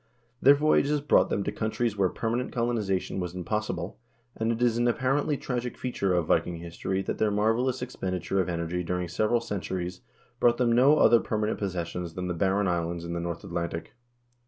Their 0.41 0.55
voyages 0.55 0.99
brought 0.99 1.29
them 1.29 1.43
to 1.43 1.51
countries 1.51 1.95
where 1.95 2.09
permanent 2.09 2.51
colonization 2.51 3.19
was 3.19 3.35
impossible, 3.35 3.99
and 4.35 4.51
it 4.51 4.59
is 4.59 4.75
an 4.79 4.87
apparently 4.87 5.37
tragic 5.37 5.77
feature 5.77 6.15
of 6.15 6.25
Viking 6.25 6.55
history 6.57 7.03
that 7.03 7.19
their 7.19 7.29
marvelous 7.29 7.83
expenditure 7.83 8.41
of 8.41 8.49
energy 8.49 8.83
during 8.83 9.07
several 9.07 9.41
centuries 9.41 10.01
brought 10.39 10.57
them 10.57 10.71
no 10.71 10.97
other 10.97 11.19
permanent 11.19 11.59
possessions 11.59 12.15
than 12.15 12.27
the 12.27 12.33
barren 12.33 12.67
islands 12.67 13.05
in 13.05 13.13
the 13.13 13.19
North 13.19 13.43
Atlantic. 13.43 13.93